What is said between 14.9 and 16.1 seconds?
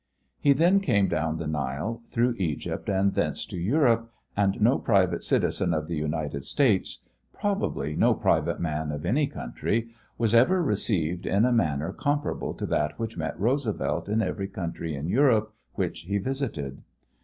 in Europe which